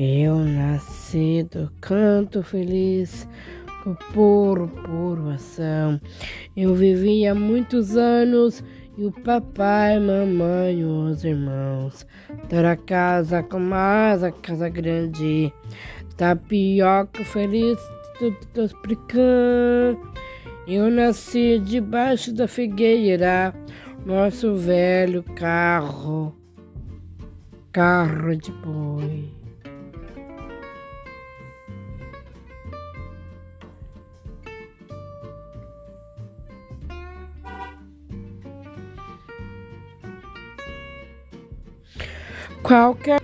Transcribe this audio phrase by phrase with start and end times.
[0.00, 3.28] Eu nasci do canto feliz
[3.82, 6.00] com puro purvação.
[6.56, 8.62] Eu vivia muitos anos
[8.96, 12.06] e o papai, mamãe, os irmãos.
[12.48, 15.52] Toda casa com mais a casa grande.
[16.16, 17.76] Tapioca feliz,
[18.20, 19.98] tudo tô explicando.
[20.68, 23.52] Eu nasci debaixo da figueira,
[24.06, 26.32] nosso velho carro,
[27.72, 29.47] carro de boi.
[42.62, 43.20] qualquer